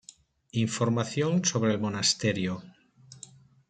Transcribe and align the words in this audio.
Información 0.63 1.45
sobre 1.45 1.73
el 1.73 1.79
monasterio 1.79 2.63